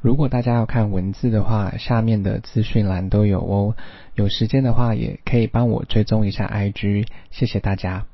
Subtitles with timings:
[0.00, 3.74] 如果大家要看文字的话，下面的资讯栏都有哦。
[4.14, 8.06] 有时间的话，也可以帮我追踪一下 IG，谢谢大家。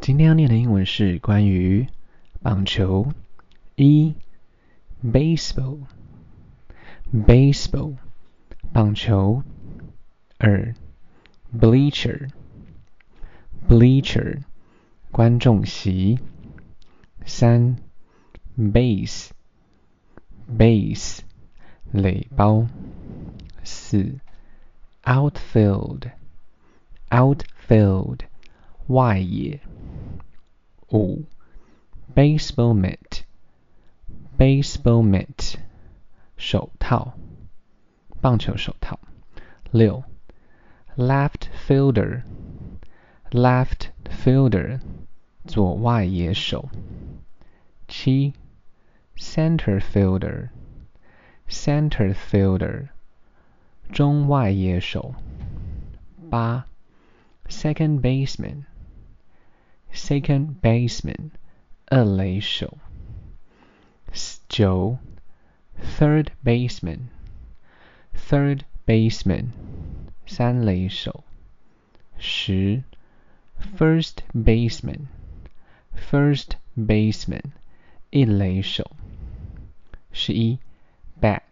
[0.00, 1.86] 今天要念的英文是关于
[2.42, 3.14] 棒球，
[3.76, 4.14] 一
[5.02, 7.94] ，baseball，baseball，
[8.74, 9.42] 棒球，
[10.36, 10.74] 二
[11.58, 14.42] ，bleacher，bleacher，
[15.10, 16.18] 观众席，
[17.24, 17.78] 三
[18.58, 19.30] ，base。
[20.56, 21.20] Base
[21.92, 22.66] 垒包，
[23.62, 24.18] 四
[25.04, 26.10] outfield
[27.08, 28.20] outfield
[28.86, 29.60] 外野，
[30.92, 31.24] 五
[32.14, 33.22] baseball mitt
[34.36, 35.56] baseball mitt
[36.36, 37.14] 手套，
[38.20, 38.98] 棒球手套，
[39.70, 40.04] 六
[40.96, 42.22] left fielder
[43.30, 44.80] left fielder
[45.46, 46.68] 左外野手，
[47.88, 48.32] 七
[49.15, 50.49] center fielder,
[51.47, 52.89] center fielder,
[53.91, 55.13] 中外野手。
[56.29, 56.65] 八，
[57.47, 58.65] second baseman,
[59.93, 61.31] second baseman,
[61.87, 62.77] 二垒手。
[64.49, 64.97] 九，
[65.99, 67.09] third baseman,
[68.13, 69.51] third baseman,
[70.25, 71.23] 三垒手。
[72.17, 72.83] 十，
[73.77, 75.07] first baseman,
[75.95, 77.51] first baseman,
[78.09, 78.91] 一垒手。
[80.22, 80.58] 十一
[81.18, 81.46] ，bat，bat，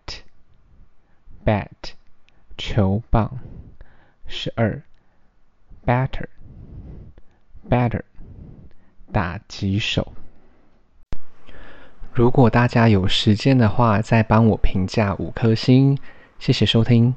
[2.58, 3.38] 球棒。
[4.27, 4.83] 十二
[5.86, 8.02] ，better，better，
[9.11, 10.12] 打击手。
[12.12, 15.98] 如果大家有时间的话，再帮我评价五颗星，
[16.39, 17.14] 谢谢收听。